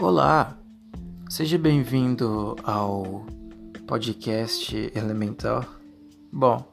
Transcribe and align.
Olá, 0.00 0.56
seja 1.28 1.58
bem-vindo 1.58 2.56
ao 2.64 3.26
podcast 3.86 4.90
Elemental. 4.94 5.62
Bom, 6.32 6.66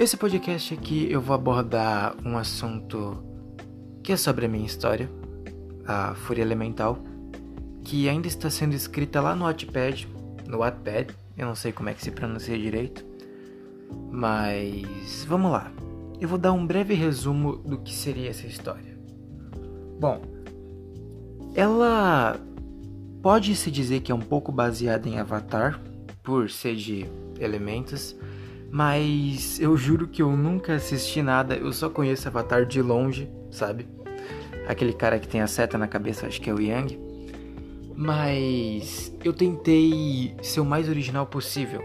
esse 0.00 0.16
podcast 0.16 0.74
aqui 0.74 1.06
eu 1.08 1.20
vou 1.20 1.36
abordar 1.36 2.16
um 2.26 2.36
assunto 2.36 3.22
que 4.02 4.10
é 4.10 4.16
sobre 4.16 4.46
a 4.46 4.48
minha 4.48 4.66
história, 4.66 5.08
a 5.86 6.16
Fúria 6.16 6.42
Elemental, 6.42 6.98
que 7.84 8.08
ainda 8.08 8.26
está 8.26 8.50
sendo 8.50 8.74
escrita 8.74 9.20
lá 9.20 9.36
no 9.36 9.44
Wattpad, 9.44 10.08
no 10.48 10.58
Wattpad, 10.58 11.14
eu 11.38 11.46
não 11.46 11.54
sei 11.54 11.70
como 11.70 11.88
é 11.88 11.94
que 11.94 12.02
se 12.02 12.10
pronuncia 12.10 12.58
direito, 12.58 13.06
mas 14.10 15.24
vamos 15.28 15.52
lá. 15.52 15.70
Eu 16.20 16.28
vou 16.28 16.38
dar 16.38 16.52
um 16.52 16.66
breve 16.66 16.94
resumo 16.94 17.58
do 17.58 17.78
que 17.78 17.94
seria 17.94 18.30
essa 18.30 18.48
história. 18.48 18.98
Bom, 20.00 20.33
ela 21.54 22.38
pode 23.22 23.54
se 23.56 23.70
dizer 23.70 24.00
que 24.00 24.12
é 24.12 24.14
um 24.14 24.20
pouco 24.20 24.50
baseada 24.50 25.08
em 25.08 25.18
Avatar, 25.18 25.80
por 26.22 26.50
ser 26.50 26.74
de 26.74 27.06
elementos, 27.38 28.16
mas 28.70 29.60
eu 29.60 29.76
juro 29.76 30.08
que 30.08 30.20
eu 30.20 30.36
nunca 30.36 30.74
assisti 30.74 31.22
nada, 31.22 31.54
eu 31.54 31.72
só 31.72 31.88
conheço 31.88 32.26
Avatar 32.26 32.66
de 32.66 32.82
longe, 32.82 33.30
sabe? 33.50 33.86
Aquele 34.66 34.92
cara 34.92 35.18
que 35.18 35.28
tem 35.28 35.42
a 35.42 35.46
seta 35.46 35.78
na 35.78 35.86
cabeça, 35.86 36.26
acho 36.26 36.40
que 36.40 36.50
é 36.50 36.54
o 36.54 36.60
Yang. 36.60 36.98
Mas 37.94 39.14
eu 39.22 39.32
tentei 39.32 40.34
ser 40.42 40.60
o 40.60 40.64
mais 40.64 40.88
original 40.88 41.26
possível. 41.26 41.82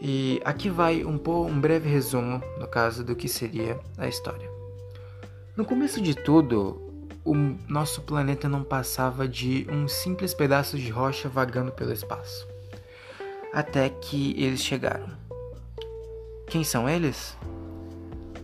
E 0.00 0.40
aqui 0.44 0.68
vai 0.70 1.04
um, 1.04 1.20
um 1.46 1.60
breve 1.60 1.88
resumo, 1.88 2.42
no 2.58 2.66
caso, 2.66 3.04
do 3.04 3.14
que 3.14 3.28
seria 3.28 3.78
a 3.96 4.08
história. 4.08 4.50
No 5.56 5.64
começo 5.64 6.00
de 6.00 6.14
tudo, 6.14 6.87
o 7.28 7.34
nosso 7.68 8.00
planeta 8.00 8.48
não 8.48 8.64
passava 8.64 9.28
de 9.28 9.66
um 9.70 9.86
simples 9.86 10.32
pedaço 10.32 10.78
de 10.78 10.88
rocha 10.88 11.28
vagando 11.28 11.70
pelo 11.70 11.92
espaço. 11.92 12.48
Até 13.52 13.90
que 13.90 14.34
eles 14.42 14.64
chegaram. 14.64 15.08
Quem 16.46 16.64
são 16.64 16.88
eles? 16.88 17.36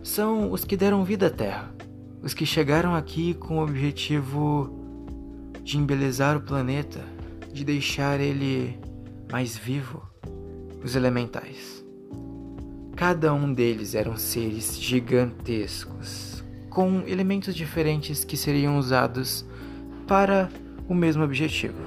São 0.03 0.51
os 0.51 0.63
que 0.63 0.77
deram 0.77 1.03
vida 1.03 1.27
à 1.27 1.29
Terra. 1.31 1.73
Os 2.21 2.35
que 2.35 2.45
chegaram 2.45 2.93
aqui 2.93 3.33
com 3.33 3.57
o 3.57 3.63
objetivo 3.63 4.69
de 5.63 5.79
embelezar 5.79 6.37
o 6.37 6.41
planeta, 6.41 7.03
de 7.51 7.63
deixar 7.63 8.19
ele 8.19 8.79
mais 9.31 9.57
vivo. 9.57 10.03
Os 10.83 10.95
elementais. 10.95 11.83
Cada 12.95 13.33
um 13.33 13.51
deles 13.51 13.95
eram 13.95 14.15
seres 14.15 14.79
gigantescos, 14.79 16.34
com 16.75 17.03
elementos 17.07 17.55
diferentes 17.55 18.25
que 18.25 18.35
seriam 18.35 18.77
usados 18.77 19.45
para 20.05 20.49
o 20.89 20.93
mesmo 20.93 21.23
objetivo: 21.23 21.79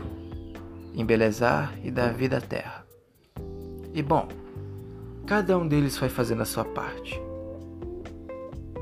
embelezar 0.94 1.78
e 1.84 1.90
dar 1.90 2.14
vida 2.14 2.38
à 2.38 2.40
Terra. 2.40 2.86
E 3.92 4.02
bom, 4.02 4.26
cada 5.26 5.58
um 5.58 5.68
deles 5.68 5.98
foi 5.98 6.08
fazendo 6.08 6.40
a 6.40 6.46
sua 6.46 6.64
parte. 6.64 7.20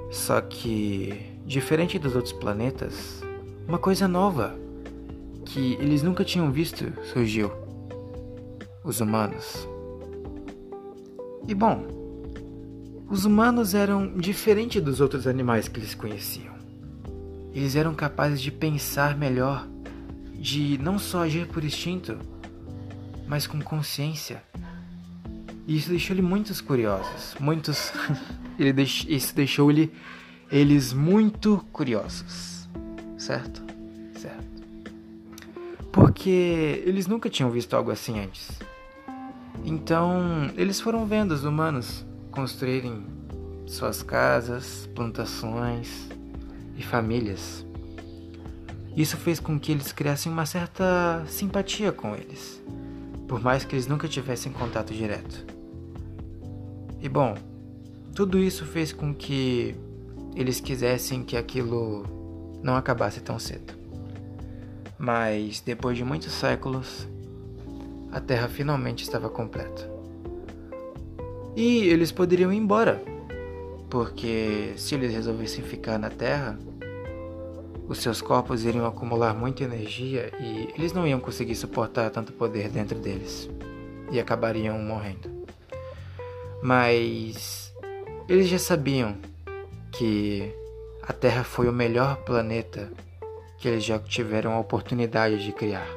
Só 0.08 0.40
que, 0.40 1.12
diferente 1.44 1.98
dos 1.98 2.14
outros 2.14 2.32
planetas, 2.32 3.20
uma 3.66 3.78
coisa 3.78 4.06
nova 4.06 4.56
que 5.44 5.72
eles 5.74 6.04
nunca 6.04 6.24
tinham 6.24 6.52
visto 6.52 6.84
surgiu: 7.02 7.50
os 8.84 9.00
humanos. 9.00 9.68
E 11.48 11.54
bom, 11.54 12.05
os 13.08 13.24
humanos 13.24 13.72
eram 13.72 14.18
diferentes 14.18 14.82
dos 14.82 15.00
outros 15.00 15.26
animais 15.26 15.68
que 15.68 15.78
eles 15.78 15.94
conheciam. 15.94 16.54
Eles 17.54 17.76
eram 17.76 17.94
capazes 17.94 18.40
de 18.40 18.50
pensar 18.50 19.16
melhor, 19.16 19.66
de 20.34 20.76
não 20.78 20.98
só 20.98 21.22
agir 21.22 21.47
por 21.47 21.62
instinto, 21.62 22.19
mas 23.28 23.47
com 23.47 23.60
consciência. 23.60 24.42
E 25.66 25.76
isso 25.76 25.88
deixou 25.91 26.14
ele 26.14 26.22
muitos 26.22 26.60
curiosos, 26.60 27.36
muitos. 27.38 27.92
ele 28.58 28.72
deix... 28.72 29.06
Isso 29.08 29.34
deixou 29.34 29.70
ele... 29.70 29.92
eles 30.50 30.92
muito 30.92 31.64
curiosos, 31.72 32.69
certo? 33.16 33.62
Certo. 34.19 34.62
Porque 35.92 36.82
eles 36.84 37.06
nunca 37.06 37.31
tinham 37.31 37.50
visto 37.50 37.75
algo 37.75 37.91
assim 37.91 38.19
antes. 38.19 38.50
Então, 39.64 40.50
eles 40.56 40.81
foram 40.81 41.06
vendo 41.06 41.32
os 41.32 41.44
humanos 41.44 42.04
construírem 42.36 43.02
suas 43.66 44.02
casas, 44.02 44.86
plantações 44.94 46.06
e 46.76 46.82
famílias. 46.82 47.64
Isso 48.94 49.16
fez 49.16 49.41
com 49.41 49.58
que 49.58 49.72
eles 49.72 49.91
criassem 49.91 50.30
uma 50.30 50.44
certa 50.44 51.25
simpatia 51.26 51.91
com 51.92 52.14
eles, 52.14 52.62
por 53.26 53.42
mais 53.42 53.64
que 53.64 53.75
eles 53.75 53.86
nunca 53.86 54.06
tivessem 54.06 54.52
contato 54.52 54.92
direto. 54.92 55.46
E 57.00 57.08
bom, 57.08 57.34
tudo 58.14 58.38
isso 58.38 58.66
fez 58.66 58.92
com 58.92 59.14
que 59.14 59.75
eles 60.34 60.60
quisessem 60.60 61.25
que 61.25 61.38
aquilo 61.38 62.04
não 62.62 62.76
acabasse 62.76 63.20
tão 63.20 63.38
cedo. 63.38 63.72
Mas 64.98 65.62
depois 65.62 65.96
de 65.96 66.04
muitos 66.04 66.32
séculos, 66.32 67.08
a 68.12 68.20
Terra 68.20 68.46
finalmente 68.46 69.02
estava 69.04 69.30
completa. 69.30 69.95
E 71.56 71.89
eles 71.89 72.12
poderiam 72.12 72.53
ir 72.53 72.59
embora, 72.59 73.03
porque 73.89 74.75
se 74.77 74.94
eles 74.94 75.11
resolvessem 75.11 75.65
ficar 75.65 75.99
na 75.99 76.11
Terra, 76.11 76.59
os 77.89 77.99
seus 77.99 78.21
corpos 78.21 78.67
iriam 78.67 78.84
acumular 78.84 79.33
muita 79.33 79.65
energia 79.65 80.31
e 80.39 80.69
eles 80.77 80.93
não 80.93 81.06
iam 81.06 81.19
conseguir 81.19 81.55
suportar 81.55 82.11
tanto 82.11 82.31
poder 82.34 82.69
dentro 82.69 82.99
deles 82.99 83.49
e 84.11 84.21
acabariam 84.21 84.78
morrendo. 84.78 85.31
Mas 86.62 87.73
eles 88.28 88.49
já 88.49 88.59
sabiam 88.59 89.17
que 89.93 90.53
a 91.03 91.12
Terra 91.15 91.43
foi 91.43 91.71
o 91.71 91.73
melhor 91.73 92.17
planeta 92.17 92.93
que 93.59 93.67
eles 93.67 93.83
já 93.83 93.99
tiveram 93.99 94.53
a 94.53 94.61
oportunidade 94.61 95.43
de 95.43 95.53
criar. 95.53 95.88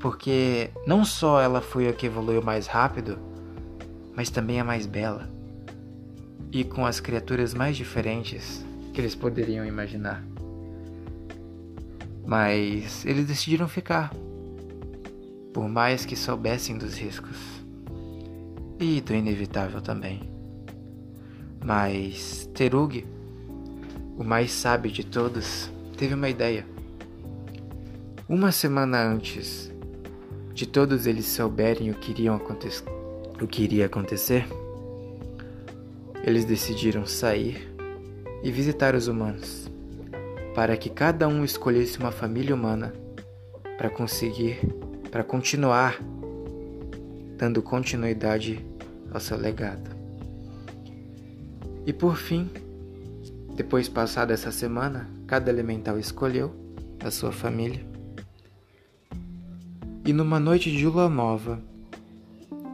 Porque 0.00 0.70
não 0.86 1.04
só 1.04 1.42
ela 1.42 1.60
foi 1.60 1.88
a 1.88 1.92
que 1.92 2.06
evoluiu 2.06 2.40
mais 2.40 2.66
rápido, 2.66 3.18
mas 4.18 4.30
também 4.30 4.58
a 4.58 4.64
mais 4.64 4.84
bela, 4.84 5.28
e 6.50 6.64
com 6.64 6.84
as 6.84 6.98
criaturas 6.98 7.54
mais 7.54 7.76
diferentes 7.76 8.66
que 8.92 9.00
eles 9.00 9.14
poderiam 9.14 9.64
imaginar. 9.64 10.24
Mas 12.26 13.06
eles 13.06 13.28
decidiram 13.28 13.68
ficar, 13.68 14.12
por 15.54 15.68
mais 15.68 16.04
que 16.04 16.16
soubessem 16.16 16.76
dos 16.76 16.98
riscos 16.98 17.36
e 18.80 19.00
do 19.00 19.14
inevitável 19.14 19.80
também. 19.80 20.28
Mas 21.64 22.50
Terug, 22.52 23.06
o 24.16 24.24
mais 24.24 24.50
sábio 24.50 24.90
de 24.90 25.06
todos, 25.06 25.70
teve 25.96 26.14
uma 26.14 26.28
ideia. 26.28 26.66
Uma 28.28 28.50
semana 28.50 29.00
antes 29.00 29.72
de 30.52 30.66
todos 30.66 31.06
eles 31.06 31.26
souberem 31.26 31.92
o 31.92 31.94
que 31.94 32.10
iriam 32.10 32.34
acontecer 32.34 32.97
o 33.40 33.46
que 33.46 33.62
iria 33.62 33.86
acontecer, 33.86 34.46
eles 36.24 36.44
decidiram 36.44 37.06
sair 37.06 37.72
e 38.42 38.50
visitar 38.50 38.94
os 38.94 39.08
humanos, 39.08 39.70
para 40.54 40.76
que 40.76 40.90
cada 40.90 41.26
um 41.28 41.44
escolhesse 41.44 41.98
uma 41.98 42.10
família 42.10 42.54
humana 42.54 42.92
para 43.76 43.90
conseguir, 43.90 44.60
para 45.10 45.22
continuar 45.22 45.98
dando 47.36 47.62
continuidade 47.62 48.64
ao 49.12 49.20
seu 49.20 49.36
legado. 49.38 49.96
E 51.86 51.92
por 51.92 52.16
fim, 52.16 52.50
depois 53.54 53.88
passada 53.88 54.34
essa 54.34 54.50
semana, 54.50 55.08
cada 55.26 55.50
elemental 55.50 55.98
escolheu 55.98 56.54
a 57.02 57.10
sua 57.10 57.32
família. 57.32 57.86
E 60.04 60.12
numa 60.12 60.40
noite 60.40 60.70
de 60.70 60.84
lua 60.84 61.08
nova, 61.08 61.62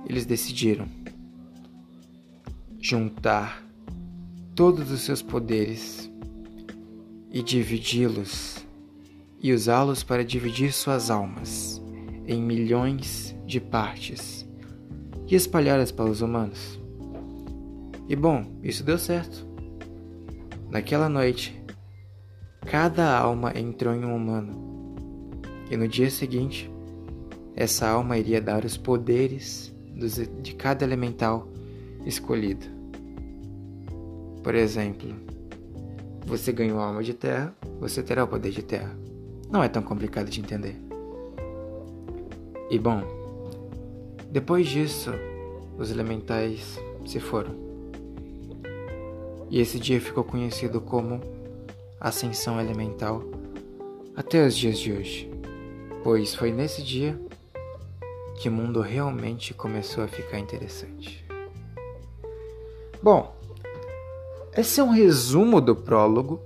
eles 0.06 0.26
decidiram 0.26 0.86
juntar 2.80 3.64
todos 4.54 4.90
os 4.90 5.00
seus 5.00 5.22
poderes 5.22 6.10
e 7.30 7.42
dividi-los 7.42 8.64
e 9.40 9.52
usá-los 9.52 10.02
para 10.02 10.24
dividir 10.24 10.72
suas 10.72 11.10
almas 11.10 11.82
em 12.26 12.40
milhões 12.40 13.34
de 13.46 13.60
partes 13.60 14.46
e 15.26 15.34
espalhá-las 15.34 15.90
para 15.90 16.10
os 16.10 16.20
humanos. 16.20 16.80
E 18.08 18.14
bom, 18.14 18.46
isso 18.62 18.84
deu 18.84 18.98
certo. 18.98 19.46
Naquela 20.70 21.08
noite, 21.08 21.60
cada 22.66 23.18
alma 23.18 23.52
entrou 23.58 23.94
em 23.94 24.04
um 24.04 24.14
humano, 24.14 24.94
e 25.70 25.76
no 25.76 25.88
dia 25.88 26.10
seguinte, 26.10 26.70
essa 27.56 27.88
alma 27.88 28.18
iria 28.18 28.40
dar 28.40 28.64
os 28.64 28.76
poderes 28.76 29.73
de 29.94 30.54
cada 30.54 30.84
elemental 30.84 31.48
escolhido. 32.04 32.66
Por 34.42 34.54
exemplo, 34.54 35.14
você 36.26 36.52
ganhou 36.52 36.80
alma 36.80 37.02
de 37.02 37.14
terra, 37.14 37.54
você 37.80 38.02
terá 38.02 38.24
o 38.24 38.28
poder 38.28 38.50
de 38.50 38.62
terra. 38.62 38.94
não 39.50 39.62
é 39.62 39.68
tão 39.68 39.82
complicado 39.82 40.28
de 40.28 40.40
entender. 40.40 40.76
E 42.70 42.78
bom, 42.78 43.02
depois 44.30 44.66
disso, 44.66 45.10
os 45.78 45.90
elementais 45.90 46.78
se 47.06 47.20
foram. 47.20 47.54
E 49.50 49.60
esse 49.60 49.78
dia 49.78 50.00
ficou 50.00 50.24
conhecido 50.24 50.80
como 50.80 51.20
Ascensão 52.00 52.58
Elemental 52.58 53.22
até 54.16 54.44
os 54.44 54.56
dias 54.56 54.78
de 54.78 54.92
hoje, 54.92 55.30
pois 56.02 56.34
foi 56.34 56.50
nesse 56.50 56.82
dia 56.82 57.18
que 58.36 58.48
o 58.48 58.52
mundo 58.52 58.80
realmente 58.80 59.54
começou 59.54 60.04
a 60.04 60.08
ficar 60.08 60.38
interessante. 60.38 61.24
Bom, 63.02 63.34
esse 64.56 64.80
é 64.80 64.84
um 64.84 64.90
resumo 64.90 65.60
do 65.60 65.74
prólogo. 65.76 66.40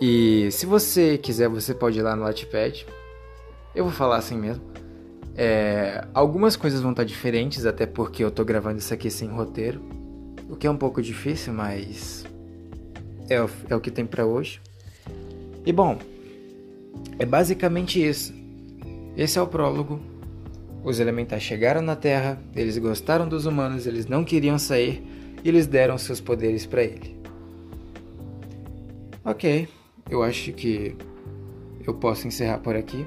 E 0.00 0.48
se 0.52 0.66
você 0.66 1.16
quiser, 1.18 1.48
você 1.48 1.74
pode 1.74 1.98
ir 1.98 2.02
lá 2.02 2.14
no 2.14 2.22
Latpad. 2.22 2.86
Eu 3.74 3.84
vou 3.84 3.92
falar 3.92 4.16
assim 4.16 4.36
mesmo. 4.36 4.62
É, 5.36 6.04
algumas 6.12 6.56
coisas 6.56 6.80
vão 6.80 6.90
estar 6.90 7.04
diferentes, 7.04 7.64
até 7.64 7.86
porque 7.86 8.24
eu 8.24 8.30
tô 8.30 8.44
gravando 8.44 8.78
isso 8.78 8.92
aqui 8.92 9.10
sem 9.10 9.28
roteiro. 9.28 9.80
O 10.50 10.56
que 10.56 10.66
é 10.66 10.70
um 10.70 10.76
pouco 10.76 11.00
difícil, 11.00 11.52
mas 11.52 12.24
é 13.28 13.42
o, 13.42 13.48
é 13.68 13.76
o 13.76 13.80
que 13.80 13.90
tem 13.90 14.04
para 14.04 14.26
hoje. 14.26 14.60
E 15.64 15.72
bom, 15.72 15.98
é 17.18 17.24
basicamente 17.24 18.04
isso. 18.04 18.34
Esse 19.16 19.38
é 19.38 19.42
o 19.42 19.46
prólogo. 19.46 20.00
Os 20.88 21.00
elementais 21.00 21.42
chegaram 21.42 21.82
na 21.82 21.94
Terra, 21.94 22.40
eles 22.56 22.78
gostaram 22.78 23.28
dos 23.28 23.44
humanos, 23.44 23.86
eles 23.86 24.06
não 24.06 24.24
queriam 24.24 24.58
sair 24.58 25.04
e 25.44 25.46
eles 25.46 25.66
deram 25.66 25.98
seus 25.98 26.18
poderes 26.18 26.64
para 26.64 26.82
ele. 26.82 27.14
Ok, 29.22 29.68
eu 30.08 30.22
acho 30.22 30.50
que 30.54 30.96
eu 31.86 31.92
posso 31.92 32.26
encerrar 32.26 32.60
por 32.60 32.74
aqui. 32.74 33.06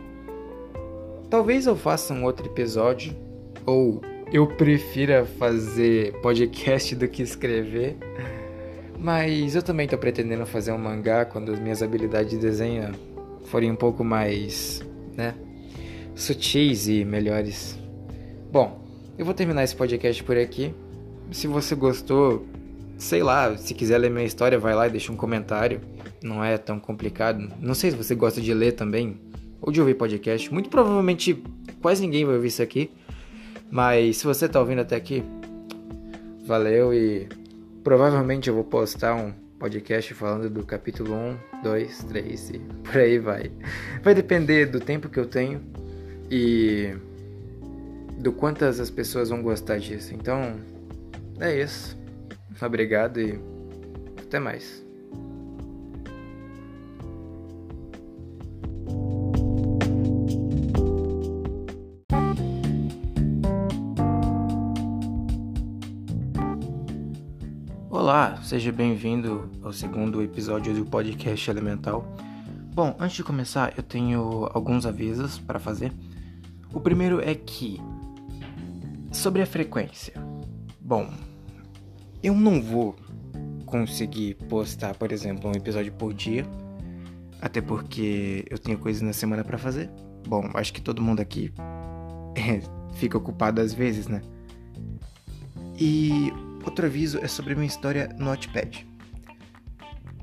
Talvez 1.28 1.66
eu 1.66 1.76
faça 1.76 2.14
um 2.14 2.24
outro 2.24 2.46
episódio, 2.46 3.16
ou 3.66 4.00
eu 4.32 4.46
prefira 4.46 5.26
fazer 5.26 6.14
podcast 6.22 6.96
do 6.96 7.08
que 7.08 7.24
escrever. 7.24 7.98
Mas 9.00 9.56
eu 9.56 9.64
também 9.64 9.86
estou 9.86 9.98
pretendendo 9.98 10.46
fazer 10.46 10.72
um 10.72 10.78
mangá 10.78 11.26
quando 11.26 11.52
as 11.52 11.60
minhas 11.60 11.82
habilidades 11.82 12.30
de 12.30 12.38
desenho 12.38 12.92
forem 13.46 13.72
um 13.72 13.76
pouco 13.76 14.04
mais, 14.04 14.86
né, 15.18 15.34
sutis 16.16 16.88
e 16.88 17.04
melhores. 17.06 17.78
Bom, 18.52 18.82
eu 19.18 19.26
vou 19.26 19.34
terminar 19.34 19.64
esse 19.64 19.76
podcast 19.76 20.24
por 20.24 20.38
aqui. 20.38 20.74
Se 21.32 21.48
você 21.48 21.76
gostou, 21.76 22.46
sei 22.98 23.24
lá, 23.24 23.56
se 23.58 23.74
quiser 23.74 23.98
ler 23.98 24.10
minha 24.10 24.26
história, 24.26 24.60
vai 24.60 24.76
lá 24.76 24.88
e 24.88 24.92
deixa 24.92 25.12
um 25.12 25.16
comentário. 25.16 25.82
Não 26.24 26.44
é 26.44 26.58
tão 26.58 26.80
complicado. 26.80 27.48
Não 27.60 27.74
sei 27.74 27.92
se 27.92 27.98
você 27.98 28.16
gosta 28.16 28.42
de 28.42 28.54
ler 28.54 28.74
também 28.74 29.20
ou 29.62 29.72
de 29.72 29.80
ouvir 29.80 29.96
podcast. 29.96 30.52
Muito 30.54 30.70
provavelmente 30.70 31.42
quase 31.82 32.02
ninguém 32.02 32.26
vai 32.26 32.36
ouvir 32.36 32.48
isso 32.48 32.62
aqui. 32.62 32.92
Mas 33.70 34.18
se 34.18 34.26
você 34.26 34.50
tá 34.50 34.60
ouvindo 34.60 34.82
até 34.82 34.96
aqui, 34.96 35.24
valeu 36.46 36.94
e 36.94 37.30
provavelmente 37.84 38.50
eu 38.50 38.56
vou 38.56 38.64
postar 38.64 39.16
um 39.16 39.32
podcast 39.58 40.14
falando 40.14 40.50
do 40.50 40.66
capítulo 40.66 41.14
1, 41.14 41.62
2, 41.64 42.04
3 42.06 42.50
e 42.50 42.60
por 42.84 42.98
aí 42.98 43.18
vai. 43.20 43.52
Vai 44.04 44.14
depender 44.14 44.66
do 44.66 44.80
tempo 44.80 45.08
que 45.08 45.20
eu 45.20 45.26
tenho 45.26 45.62
e 46.32 46.96
do 48.18 48.32
quantas 48.32 48.80
as 48.80 48.90
pessoas 48.90 49.30
vão 49.30 49.44
gostar 49.44 49.80
disso. 49.80 50.16
Então, 50.16 50.56
é 51.42 51.62
isso. 51.62 51.98
Obrigado 52.62 53.20
e 53.20 53.38
até 54.18 54.40
mais. 54.40 54.82
Olá, 67.90 68.40
seja 68.44 68.72
bem-vindo 68.72 69.50
ao 69.62 69.74
segundo 69.74 70.22
episódio 70.22 70.74
do 70.74 70.86
podcast 70.86 71.50
Elemental. 71.50 72.06
Bom, 72.74 72.96
antes 73.00 73.18
de 73.18 73.24
começar, 73.24 73.74
eu 73.76 73.84
tenho 73.84 74.50
alguns 74.54 74.86
avisos 74.86 75.38
para 75.38 75.60
fazer. 75.60 75.92
O 76.74 76.80
primeiro 76.80 77.22
é 77.22 77.36
que 77.36 77.80
sobre 79.12 79.42
a 79.42 79.46
frequência. 79.46 80.14
Bom, 80.80 81.10
eu 82.24 82.34
não 82.34 82.62
vou 82.62 82.96
conseguir 83.66 84.36
postar, 84.50 84.96
por 84.96 85.12
exemplo, 85.12 85.50
um 85.50 85.54
episódio 85.54 85.94
por 85.94 86.14
dia, 86.14 86.46
até 87.42 87.62
porque 87.62 88.46
eu 88.50 88.58
tenho 88.58 88.78
coisas 88.78 89.02
na 89.02 89.14
semana 89.14 89.44
para 89.44 89.58
fazer. 89.58 89.90
Bom, 90.28 90.50
acho 90.54 90.74
que 90.74 90.82
todo 90.82 91.02
mundo 91.02 91.20
aqui 91.20 91.54
é, 92.36 92.62
fica 92.96 93.18
ocupado 93.18 93.62
às 93.62 93.74
vezes, 93.74 94.08
né? 94.08 94.22
E 95.80 96.32
Outro 96.64 96.86
aviso 96.86 97.20
é 97.20 97.28
sobre 97.28 97.56
minha 97.56 97.68
história 97.68 98.10
no 98.18 98.26
Notepad. 98.26 98.86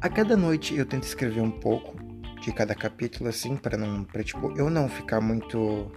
A 0.01 0.09
cada 0.09 0.37
noite 0.37 0.77
eu 0.77 0.87
tento 0.87 1.03
escrever 1.03 1.41
um 1.41 1.51
pouco 1.51 1.97
de 2.41 2.53
cada 2.53 2.75
capítulo 2.75 3.29
assim 3.29 3.57
para 3.57 3.77
não 3.77 4.05
para 4.05 4.23
tipo 4.23 4.57
eu 4.57 4.71
não 4.71 4.89
ficar 4.89 5.21
muito 5.21 5.91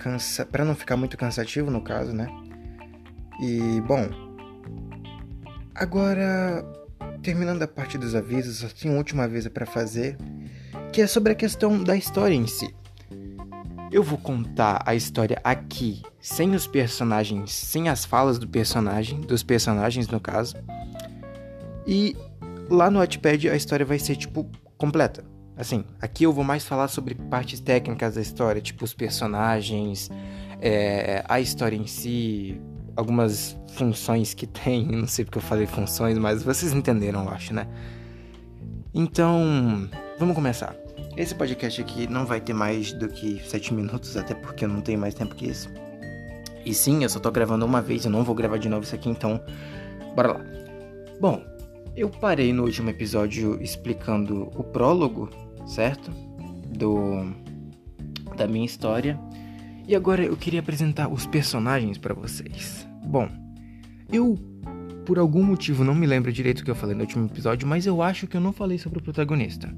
cansa 0.00 0.46
para 0.46 0.64
não 0.64 0.74
ficar 0.74 0.96
muito 0.96 1.16
cansativo 1.16 1.70
no 1.70 1.82
caso, 1.82 2.12
né? 2.12 2.26
E 3.40 3.80
bom, 3.82 4.08
agora 5.74 6.64
terminando 7.22 7.62
a 7.62 7.68
parte 7.68 7.98
dos 7.98 8.14
avisos, 8.14 8.58
só 8.58 8.68
tenho 8.68 8.94
uma 8.94 8.98
última 8.98 9.24
aviso 9.24 9.50
para 9.50 9.66
fazer, 9.66 10.16
que 10.92 11.02
é 11.02 11.06
sobre 11.06 11.32
a 11.32 11.34
questão 11.34 11.82
da 11.82 11.94
história 11.94 12.34
em 12.34 12.46
si. 12.46 12.74
Eu 13.92 14.02
vou 14.02 14.18
contar 14.18 14.82
a 14.86 14.94
história 14.94 15.38
aqui, 15.42 16.00
sem 16.20 16.54
os 16.54 16.66
personagens, 16.66 17.52
sem 17.52 17.88
as 17.88 18.04
falas 18.04 18.38
do 18.38 18.48
personagem, 18.48 19.20
dos 19.20 19.42
personagens 19.42 20.08
no 20.08 20.20
caso. 20.20 20.54
E 21.86 22.16
lá 22.70 22.90
no 22.90 23.00
Wattpad 23.00 23.50
a 23.50 23.56
história 23.56 23.84
vai 23.84 23.98
ser 23.98 24.16
tipo 24.16 24.48
completa. 24.78 25.24
Assim, 25.60 25.84
aqui 26.00 26.24
eu 26.24 26.32
vou 26.32 26.42
mais 26.42 26.64
falar 26.64 26.88
sobre 26.88 27.14
partes 27.14 27.60
técnicas 27.60 28.14
da 28.14 28.22
história, 28.22 28.62
tipo 28.62 28.82
os 28.82 28.94
personagens, 28.94 30.10
é, 30.58 31.22
a 31.28 31.38
história 31.38 31.76
em 31.76 31.86
si, 31.86 32.58
algumas 32.96 33.58
funções 33.74 34.32
que 34.32 34.46
tem, 34.48 34.86
não 34.86 35.06
sei 35.06 35.22
porque 35.22 35.36
eu 35.36 35.42
falei 35.42 35.66
funções, 35.66 36.16
mas 36.16 36.42
vocês 36.42 36.72
entenderam, 36.72 37.24
eu 37.24 37.30
acho, 37.30 37.52
né? 37.52 37.68
Então, 38.94 39.86
vamos 40.18 40.34
começar. 40.34 40.74
Esse 41.14 41.34
podcast 41.34 41.78
aqui 41.82 42.06
não 42.06 42.24
vai 42.24 42.40
ter 42.40 42.54
mais 42.54 42.94
do 42.94 43.06
que 43.06 43.46
7 43.46 43.74
minutos, 43.74 44.16
até 44.16 44.32
porque 44.32 44.64
eu 44.64 44.68
não 44.70 44.80
tenho 44.80 44.98
mais 44.98 45.12
tempo 45.12 45.34
que 45.34 45.46
isso. 45.46 45.68
E 46.64 46.72
sim, 46.72 47.02
eu 47.02 47.08
só 47.10 47.20
tô 47.20 47.30
gravando 47.30 47.66
uma 47.66 47.82
vez, 47.82 48.06
eu 48.06 48.10
não 48.10 48.24
vou 48.24 48.34
gravar 48.34 48.56
de 48.56 48.70
novo 48.70 48.84
isso 48.84 48.94
aqui, 48.94 49.10
então 49.10 49.38
bora 50.16 50.32
lá. 50.32 50.40
Bom, 51.20 51.44
eu 51.94 52.08
parei 52.08 52.50
no 52.50 52.62
último 52.64 52.88
episódio 52.88 53.62
explicando 53.62 54.50
o 54.56 54.64
prólogo, 54.64 55.28
certo? 55.66 56.10
Do 56.76 57.34
da 58.36 58.46
minha 58.46 58.64
história. 58.64 59.18
E 59.86 59.94
agora 59.94 60.24
eu 60.24 60.36
queria 60.36 60.60
apresentar 60.60 61.08
os 61.08 61.26
personagens 61.26 61.98
para 61.98 62.14
vocês. 62.14 62.86
Bom, 63.04 63.28
eu 64.12 64.38
por 65.04 65.18
algum 65.18 65.42
motivo 65.42 65.82
não 65.82 65.94
me 65.94 66.06
lembro 66.06 66.32
direito 66.32 66.60
o 66.60 66.64
que 66.64 66.70
eu 66.70 66.74
falei 66.74 66.94
no 66.94 67.02
último 67.02 67.26
episódio, 67.26 67.66
mas 67.66 67.86
eu 67.86 68.00
acho 68.00 68.26
que 68.26 68.36
eu 68.36 68.40
não 68.40 68.52
falei 68.52 68.78
sobre 68.78 69.00
o 69.00 69.02
protagonista. 69.02 69.74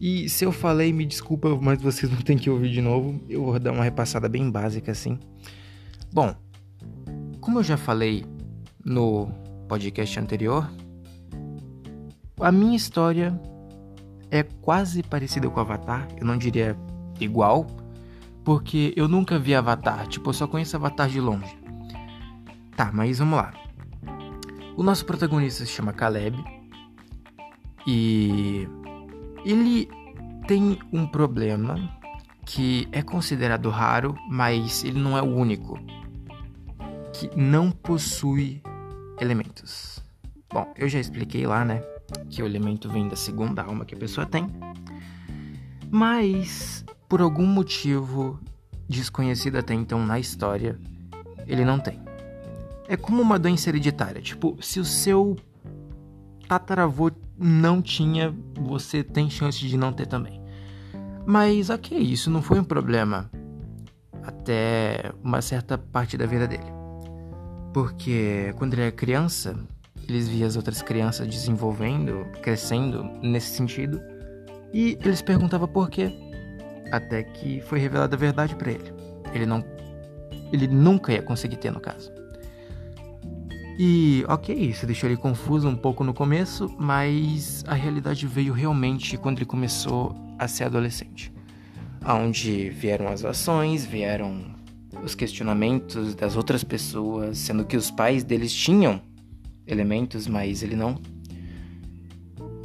E 0.00 0.26
se 0.30 0.46
eu 0.46 0.50
falei, 0.50 0.92
me 0.92 1.04
desculpa, 1.04 1.54
mas 1.60 1.82
vocês 1.82 2.08
vão 2.10 2.22
ter 2.22 2.36
que 2.36 2.48
ouvir 2.48 2.70
de 2.70 2.80
novo. 2.80 3.20
Eu 3.28 3.44
vou 3.44 3.58
dar 3.58 3.72
uma 3.72 3.84
repassada 3.84 4.28
bem 4.28 4.50
básica 4.50 4.92
assim. 4.92 5.18
Bom, 6.10 6.34
como 7.40 7.58
eu 7.58 7.62
já 7.62 7.76
falei 7.76 8.24
no 8.82 9.28
podcast 9.68 10.18
anterior, 10.18 10.72
a 12.40 12.50
minha 12.50 12.76
história 12.76 13.38
é 14.30 14.42
quase 14.42 15.02
parecida 15.02 15.48
com 15.48 15.60
Avatar. 15.60 16.06
Eu 16.16 16.26
não 16.26 16.36
diria 16.36 16.76
igual, 17.18 17.66
porque 18.44 18.92
eu 18.96 19.08
nunca 19.08 19.38
vi 19.38 19.54
Avatar. 19.54 20.06
Tipo, 20.06 20.30
eu 20.30 20.34
só 20.34 20.46
conheço 20.46 20.76
Avatar 20.76 21.08
de 21.08 21.20
longe. 21.20 21.58
Tá, 22.76 22.90
mas 22.92 23.18
vamos 23.18 23.38
lá. 23.38 23.52
O 24.76 24.82
nosso 24.82 25.04
protagonista 25.04 25.64
se 25.64 25.70
chama 25.70 25.92
Caleb. 25.92 26.42
E 27.86 28.68
ele 29.44 29.88
tem 30.46 30.78
um 30.92 31.06
problema 31.06 31.98
que 32.46 32.88
é 32.92 33.02
considerado 33.02 33.68
raro, 33.68 34.16
mas 34.28 34.84
ele 34.84 34.98
não 34.98 35.16
é 35.16 35.22
o 35.22 35.26
único. 35.26 35.78
Que 37.12 37.30
não 37.36 37.70
possui 37.70 38.62
elementos. 39.20 40.02
Bom, 40.52 40.72
eu 40.76 40.88
já 40.88 40.98
expliquei 40.98 41.46
lá, 41.46 41.64
né? 41.64 41.82
Que 42.28 42.42
o 42.42 42.46
elemento 42.46 42.88
vem 42.88 43.08
da 43.08 43.16
segunda 43.16 43.62
alma 43.62 43.84
que 43.84 43.94
a 43.94 43.98
pessoa 43.98 44.26
tem. 44.26 44.46
Mas, 45.90 46.84
por 47.08 47.20
algum 47.20 47.46
motivo 47.46 48.38
desconhecido 48.88 49.56
até 49.56 49.74
então 49.74 50.04
na 50.04 50.18
história, 50.18 50.78
ele 51.46 51.64
não 51.64 51.78
tem. 51.78 52.00
É 52.88 52.96
como 52.96 53.22
uma 53.22 53.38
doença 53.38 53.68
hereditária. 53.68 54.20
Tipo, 54.20 54.56
se 54.60 54.80
o 54.80 54.84
seu 54.84 55.36
tataravô 56.48 57.10
não 57.38 57.80
tinha, 57.80 58.34
você 58.54 59.04
tem 59.04 59.30
chance 59.30 59.58
de 59.58 59.76
não 59.76 59.92
ter 59.92 60.06
também. 60.06 60.40
Mas 61.24 61.70
ok, 61.70 61.96
isso 61.96 62.30
não 62.30 62.42
foi 62.42 62.58
um 62.58 62.64
problema 62.64 63.30
até 64.22 65.12
uma 65.22 65.40
certa 65.40 65.78
parte 65.78 66.16
da 66.16 66.26
vida 66.26 66.46
dele. 66.46 66.72
Porque 67.72 68.52
quando 68.58 68.74
ele 68.74 68.82
era 68.82 68.92
criança, 68.92 69.56
eles 70.10 70.28
via 70.28 70.46
as 70.46 70.56
outras 70.56 70.82
crianças 70.82 71.26
desenvolvendo, 71.26 72.26
crescendo 72.42 73.04
nesse 73.22 73.54
sentido, 73.54 74.00
e 74.72 74.98
eles 75.04 75.22
perguntavam 75.22 75.68
por 75.68 75.90
quê. 75.90 76.12
Até 76.92 77.22
que 77.22 77.60
foi 77.62 77.78
revelada 77.78 78.16
a 78.16 78.18
verdade 78.18 78.54
para 78.56 78.72
ele. 78.72 78.92
Ele 79.32 79.46
não 79.46 79.64
ele 80.52 80.66
nunca 80.66 81.12
ia 81.12 81.22
conseguir 81.22 81.56
ter 81.56 81.70
no 81.70 81.80
caso. 81.80 82.12
E 83.78 84.24
ok, 84.28 84.54
isso 84.54 84.84
deixou 84.84 85.08
ele 85.08 85.16
confuso 85.16 85.68
um 85.68 85.76
pouco 85.76 86.04
no 86.04 86.12
começo, 86.12 86.68
mas 86.78 87.64
a 87.66 87.74
realidade 87.74 88.26
veio 88.26 88.52
realmente 88.52 89.16
quando 89.16 89.38
ele 89.38 89.46
começou 89.46 90.14
a 90.38 90.46
ser 90.46 90.64
adolescente. 90.64 91.32
Onde 92.04 92.68
vieram 92.70 93.08
as 93.08 93.24
ações, 93.24 93.86
vieram 93.86 94.54
os 95.02 95.14
questionamentos 95.14 96.14
das 96.14 96.36
outras 96.36 96.64
pessoas, 96.64 97.38
sendo 97.38 97.64
que 97.64 97.76
os 97.76 97.90
pais 97.90 98.24
deles 98.24 98.52
tinham 98.52 99.00
elementos, 99.72 100.26
mas 100.26 100.62
ele 100.62 100.76
não. 100.76 101.00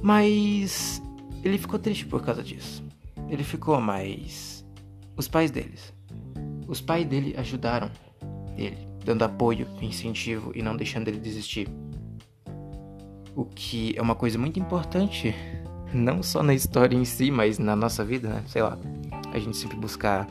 Mas 0.02 1.02
ele 1.44 1.58
ficou 1.58 1.80
triste 1.80 2.06
por 2.06 2.22
causa 2.24 2.44
disso. 2.44 2.84
Ele 3.30 3.44
ficou, 3.44 3.80
mas 3.80 4.66
os 5.18 5.28
pais 5.28 5.52
deles. 5.52 5.94
Os 6.68 6.82
pais 6.82 7.06
dele 7.06 7.36
ajudaram 7.38 7.90
ele, 8.58 8.78
dando 9.04 9.24
apoio, 9.24 9.68
incentivo 9.82 10.52
e 10.56 10.62
não 10.62 10.76
deixando 10.76 11.08
ele 11.08 11.20
desistir. 11.20 11.68
O 13.36 13.46
que 13.46 13.94
é 13.98 14.02
uma 14.02 14.16
coisa 14.16 14.38
muito 14.38 14.60
importante, 14.60 15.36
não 15.94 16.24
só 16.24 16.42
na 16.42 16.54
história 16.54 16.96
em 16.96 17.06
si, 17.06 17.30
mas 17.30 17.60
na 17.60 17.76
nossa 17.76 18.04
vida, 18.04 18.30
né? 18.30 18.44
Sei 18.48 18.62
lá. 18.62 18.78
A 19.32 19.40
gente 19.40 19.58
sempre 19.58 19.76
buscar 19.78 20.28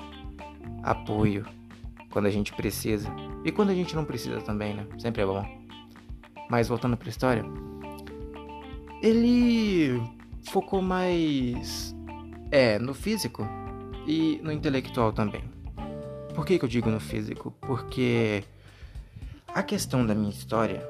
apoio 0.82 1.44
quando 2.10 2.26
a 2.26 2.30
gente 2.30 2.52
precisa. 2.54 3.08
E 3.44 3.52
quando 3.52 3.70
a 3.70 3.74
gente 3.74 3.94
não 3.94 4.04
precisa 4.04 4.40
também, 4.40 4.74
né? 4.74 4.86
Sempre 4.98 5.22
é 5.22 5.26
bom. 5.26 5.63
Mas 6.48 6.68
voltando 6.68 6.96
para 6.96 7.08
a 7.08 7.10
história, 7.10 7.44
ele 9.02 10.00
focou 10.44 10.80
mais 10.80 11.94
é 12.50 12.78
no 12.78 12.94
físico 12.94 13.46
e 14.06 14.40
no 14.42 14.52
intelectual 14.52 15.12
também. 15.12 15.42
Por 16.34 16.46
que, 16.46 16.58
que 16.58 16.64
eu 16.64 16.68
digo 16.68 16.90
no 16.90 17.00
físico? 17.00 17.52
Porque 17.60 18.44
a 19.48 19.62
questão 19.62 20.06
da 20.06 20.14
minha 20.14 20.30
história 20.30 20.88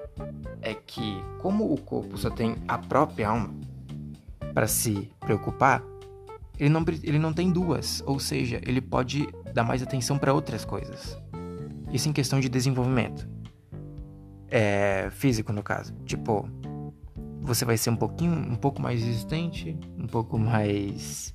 é 0.62 0.75
que 0.75 1.23
como 1.40 1.73
o 1.73 1.80
corpo 1.80 2.16
só 2.16 2.30
tem 2.30 2.56
a 2.68 2.78
própria 2.78 3.28
alma 3.28 3.54
para 4.52 4.66
se 4.66 5.11
preocupar, 5.20 5.82
ele 6.58 6.70
não, 6.70 6.84
ele 7.02 7.18
não 7.18 7.32
tem 7.32 7.50
duas, 7.50 8.02
ou 8.06 8.20
seja, 8.20 8.61
ele 8.64 8.80
pode 8.80 9.26
dar 9.52 9.64
mais 9.64 9.82
atenção 9.82 10.18
para 10.18 10.32
outras 10.32 10.64
coisas. 10.64 11.18
Isso 11.92 12.08
em 12.08 12.12
questão 12.12 12.40
de 12.40 12.49
desenvolvimento 12.49 13.34
é, 14.54 15.11
físico, 15.11 15.52
no 15.52 15.64
caso. 15.64 15.92
Tipo, 16.04 16.49
você 17.40 17.64
vai 17.64 17.76
ser 17.76 17.90
um 17.90 17.96
pouquinho, 17.96 18.32
um 18.32 18.54
pouco 18.54 18.80
mais 18.80 19.02
resistente, 19.02 19.76
um 19.99 20.06
pouco 20.06 20.38
mais, 20.38 21.34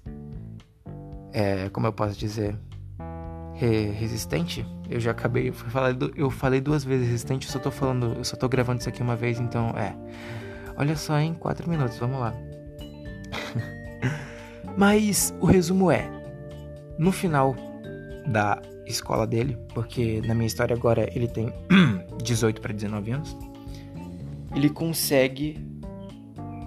é, 1.33 1.67
como 1.69 1.85
eu 1.85 1.91
posso 1.91 2.17
dizer, 2.17 2.57
Re 3.55 3.89
resistente. 3.91 4.65
Eu 4.89 5.01
já 5.01 5.11
acabei, 5.11 5.53
eu 6.15 6.29
falei, 6.31 6.61
duas 6.61 6.85
vezes 6.85 7.07
resistente, 7.07 7.45
eu 7.45 7.51
só 7.51 7.59
tô 7.59 7.69
falando, 7.69 8.13
eu 8.15 8.23
só 8.23 8.38
tô 8.38 8.47
gravando 8.47 8.79
isso 8.79 8.88
aqui 8.88 9.01
uma 9.01 9.17
vez, 9.17 9.38
então 9.38 9.71
é. 9.71 9.93
Olha 10.77 10.95
só, 10.95 11.19
em 11.19 11.33
quatro 11.33 11.69
minutos, 11.69 11.97
vamos 11.97 12.21
lá. 12.21 12.33
Mas 14.77 15.35
o 15.41 15.45
resumo 15.45 15.91
é, 15.91 16.09
no 16.97 17.11
final 17.11 17.53
da 18.25 18.61
escola 18.89 19.25
dele, 19.25 19.58
porque 19.74 20.22
na 20.25 20.34
minha 20.34 20.48
história 20.48 20.75
agora 20.75 21.10
ele 21.15 21.27
tem 21.27 21.53
18 22.24 22.60
para 22.62 22.74
19 22.74 23.12
anos, 23.12 23.38
ele 24.55 24.69
consegue 24.69 25.58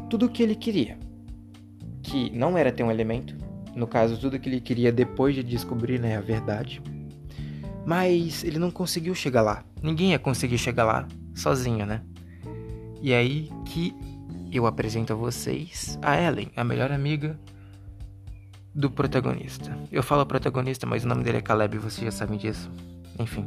tudo 0.09 0.27
o 0.27 0.29
que 0.29 0.43
ele 0.43 0.55
queria. 0.55 0.99
Que 2.03 2.31
não 2.31 2.57
era 2.59 2.73
ter 2.73 2.83
um 2.83 2.91
elemento, 2.91 3.37
no 3.75 3.87
caso, 3.87 4.19
tudo 4.19 4.37
o 4.37 4.41
que 4.41 4.49
ele 4.49 4.61
queria 4.61 4.93
depois 4.93 5.35
de 5.35 5.43
descobrir 5.43 5.99
né, 5.99 6.17
a 6.17 6.21
verdade. 6.21 6.83
Mas 7.87 8.45
ele 8.45 8.59
não 8.59 8.71
conseguiu 8.71 9.15
chegar 9.15 9.43
lá. 9.43 9.65
Ninguém 9.83 10.11
ia 10.11 10.19
conseguir 10.19 10.59
chegar 10.59 10.85
lá 10.85 11.09
sozinho, 11.35 11.87
né? 11.87 12.03
E 13.01 13.13
aí 13.13 13.51
que 13.67 13.95
eu 14.53 14.67
apresento 14.67 15.13
a 15.13 15.17
vocês 15.17 15.99
a 16.03 16.21
Ellen, 16.21 16.51
a 16.55 16.63
melhor 16.63 16.93
amiga 16.93 17.39
do 18.75 18.91
protagonista. 18.91 19.77
Eu 19.91 20.03
falo 20.03 20.25
protagonista, 20.25 20.87
mas 20.87 21.05
o 21.05 21.09
nome 21.09 21.23
dele 21.23 21.39
é 21.39 21.43
Caleb, 21.43 21.79
vocês 21.79 22.05
já 22.05 22.11
sabem 22.11 22.39
disso. 22.39 22.71
Enfim. 23.19 23.45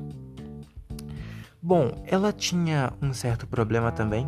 Bom, 1.62 2.04
ela 2.06 2.32
tinha 2.32 2.94
um 3.02 3.12
certo 3.12 3.48
problema 3.48 3.92
também. 3.92 4.28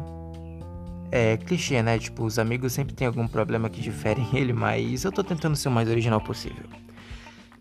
É 1.11 1.37
clichê, 1.37 1.81
né? 1.83 1.99
Tipo, 1.99 2.25
os 2.25 2.39
amigos 2.39 2.73
sempre 2.73 2.95
têm 2.95 3.07
algum 3.07 3.27
problema 3.27 3.69
que 3.69 3.79
diferem 3.79 4.27
ele, 4.33 4.53
mas 4.53 5.03
eu 5.03 5.11
tô 5.11 5.23
tentando 5.23 5.55
ser 5.55 5.69
o 5.69 5.71
mais 5.71 5.87
original 5.87 6.19
possível. 6.19 6.65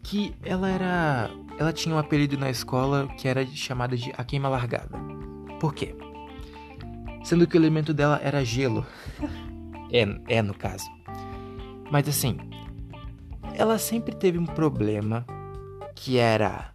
Que 0.02 0.34
ela 0.42 0.70
era. 0.70 1.30
Ela 1.58 1.72
tinha 1.72 1.94
um 1.94 1.98
apelido 1.98 2.38
na 2.38 2.48
escola 2.48 3.08
que 3.18 3.28
era 3.28 3.44
chamada 3.46 3.96
de 3.96 4.12
A 4.16 4.24
Queima 4.24 4.48
Largada. 4.48 4.98
Por 5.60 5.74
quê? 5.74 5.94
Sendo 7.22 7.46
que 7.46 7.56
o 7.56 7.60
elemento 7.60 7.92
dela 7.92 8.20
era 8.22 8.44
gelo. 8.44 8.86
é, 9.92 10.36
é 10.38 10.42
no 10.42 10.54
caso. 10.54 10.86
Mas 11.90 12.08
assim, 12.08 12.38
ela 13.56 13.78
sempre 13.78 14.14
teve 14.14 14.38
um 14.38 14.44
problema 14.44 15.24
que 15.94 16.18
era 16.18 16.74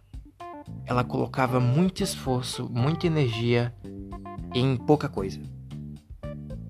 ela 0.84 1.04
colocava 1.04 1.60
muito 1.60 2.02
esforço, 2.02 2.68
muita 2.68 3.06
energia 3.06 3.72
em 4.52 4.76
pouca 4.76 5.08
coisa. 5.08 5.40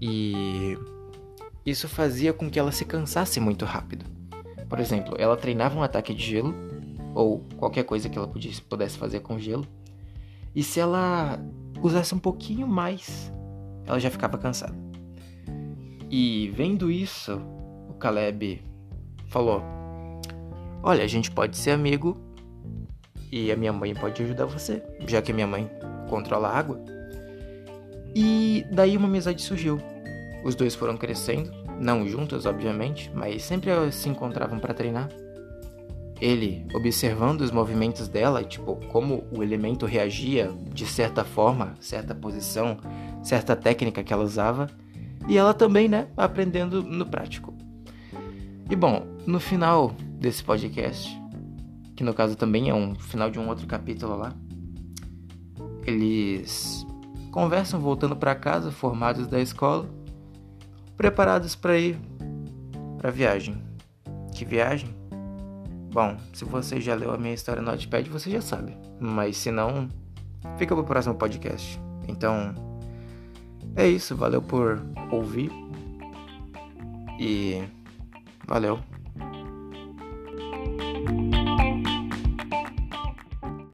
E 0.01 0.77
isso 1.65 1.89
fazia 1.89 2.33
com 2.33 2.51
que 2.51 2.59
ela 2.59 2.73
se 2.73 2.85
cansasse 2.85 3.41
muito 3.41 3.65
rápido. 3.65 4.05
Por 4.69 4.79
exemplo, 4.79 5.17
ela 5.19 5.37
treinava 5.37 5.79
um 5.79 5.83
ataque 5.83 6.15
de 6.15 6.23
gelo 6.23 6.55
ou 7.15 7.41
qualquer 7.57 7.85
coisa 7.85 8.09
que 8.09 8.19
ela 8.19 8.31
pudesse 8.69 8.99
fazer 8.99 9.21
com 9.21 9.39
gelo. 9.39 9.67
E 10.55 10.63
se 10.63 10.79
ela 10.79 11.39
usasse 11.83 12.15
um 12.15 12.19
pouquinho 12.19 12.67
mais, 12.67 13.33
ela 13.87 13.99
já 13.99 14.11
ficava 14.11 14.37
cansada. 14.37 14.77
E 16.11 16.51
vendo 16.55 16.91
isso, 16.91 17.41
o 17.89 17.95
Caleb 17.95 18.63
falou: 19.27 19.63
Olha, 20.83 21.05
a 21.05 21.07
gente 21.07 21.31
pode 21.31 21.57
ser 21.57 21.71
amigo 21.71 22.21
e 23.31 23.53
a 23.53 23.57
minha 23.57 23.73
mãe 23.73 23.95
pode 23.95 24.21
ajudar 24.23 24.47
você, 24.47 24.83
já 25.07 25.23
que 25.23 25.31
a 25.31 25.35
minha 25.35 25.47
mãe 25.47 25.71
controla 26.09 26.49
a 26.49 26.59
água. 26.59 26.83
E 28.15 28.67
daí 28.73 28.97
uma 28.97 29.07
amizade 29.07 29.41
surgiu. 29.41 29.81
Os 30.45 30.57
dois 30.57 30.75
foram 30.75 30.97
crescendo, 30.97 31.53
não 31.81 32.07
juntos, 32.07 32.47
obviamente, 32.47 33.11
mas 33.15 33.45
sempre 33.45 33.71
se 33.93 34.09
encontravam 34.09 34.59
para 34.59 34.75
treinar. 34.75 35.09
Ele 36.21 36.67
observando 36.75 37.41
os 37.43 37.51
movimentos 37.51 38.09
dela, 38.09 38.43
tipo, 38.43 38.77
como 38.89 39.25
o 39.31 39.43
elemento 39.43 39.87
reagia 39.87 40.53
de 40.73 40.85
certa 40.85 41.25
forma, 41.25 41.75
certa 41.81 42.15
posição, 42.15 42.77
certa 43.23 43.55
técnica 43.55 44.03
que 44.03 44.13
ela 44.13 44.25
usava, 44.25 44.69
e 45.29 45.39
ela 45.39 45.55
também, 45.55 45.89
né, 45.89 46.09
aprendendo 46.17 46.83
no 46.83 47.07
prático. 47.07 47.55
E 48.69 48.77
bom, 48.77 49.07
no 49.27 49.39
final 49.39 49.95
desse 50.23 50.43
podcast, 50.43 51.21
que 51.97 52.05
no 52.05 52.15
caso 52.15 52.37
também 52.37 52.71
é 52.71 52.75
um 52.75 52.95
final 52.95 53.29
de 53.29 53.41
um 53.41 53.49
outro 53.49 53.67
capítulo 53.67 54.17
lá. 54.17 54.33
Eles 55.85 56.87
conversam 57.33 57.81
voltando 57.81 58.15
para 58.15 58.35
casa, 58.37 58.71
formados 58.71 59.27
da 59.27 59.41
escola, 59.41 59.91
preparados 60.97 61.57
para 61.57 61.77
ir 61.77 61.99
para 62.99 63.11
viagem. 63.11 63.61
Que 64.33 64.45
viagem? 64.45 64.95
Bom, 65.93 66.17
se 66.33 66.45
você 66.45 66.81
já 66.81 66.95
leu 66.95 67.13
a 67.13 67.19
minha 67.19 67.35
história 67.35 67.61
no 67.61 67.71
Notepad, 67.73 68.09
você 68.09 68.31
já 68.31 68.41
sabe. 68.41 68.77
Mas 69.01 69.37
se 69.37 69.51
não, 69.51 69.89
fica 70.57 70.75
pro 70.75 70.85
próximo 70.85 71.17
podcast. 71.17 71.79
Então, 72.07 72.55
é 73.75 73.89
isso. 73.89 74.17
Valeu 74.17 74.41
por 74.41 74.81
ouvir. 75.11 75.51
E 77.19 77.63
valeu. 78.47 78.79